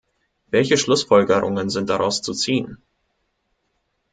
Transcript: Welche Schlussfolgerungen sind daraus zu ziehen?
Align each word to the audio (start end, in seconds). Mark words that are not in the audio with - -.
Welche 0.49 0.79
Schlussfolgerungen 0.79 1.69
sind 1.69 1.91
daraus 1.91 2.23
zu 2.23 2.33
ziehen? 2.33 2.79